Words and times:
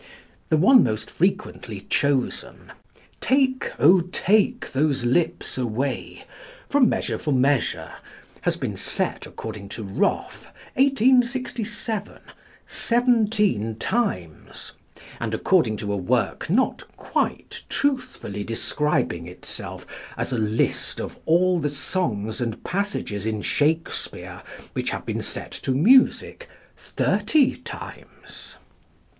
The 0.49 0.57
one 0.57 0.81
most 0.83 1.11
frequently 1.11 1.81
chosen, 1.81 2.71
"Take, 3.19 3.69
oh 3.77 4.01
take 4.11 4.71
those 4.71 5.05
lips 5.05 5.59
away," 5.59 6.25
from 6.67 6.89
+Measure 6.89 7.19
for 7.19 7.31
Measure+, 7.31 7.91
has 8.41 8.57
been 8.57 8.75
set, 8.75 9.27
according 9.27 9.69
to 9.69 9.83
Roffe 9.83 10.47
(1867), 10.73 12.17
seventeen 12.65 13.75
times; 13.75 14.71
and, 15.19 15.35
according 15.35 15.77
to 15.77 15.93
a 15.93 15.97
work 15.97 16.49
not 16.49 16.83
quite 16.97 17.61
truthfully 17.69 18.43
describing 18.43 19.27
itself 19.27 19.85
as 20.17 20.33
A 20.33 20.39
List 20.39 20.99
of 20.99 21.19
All 21.27 21.59
the 21.59 21.69
Songs 21.69 22.41
and 22.41 22.63
Passages 22.63 23.27
in 23.27 23.43
Shakespeare 23.43 24.41
which 24.73 24.89
have 24.89 25.05
been 25.05 25.21
Set 25.21 25.51
to 25.51 25.73
Music, 25.75 26.49
thirty 26.75 27.55
times. 27.57 28.55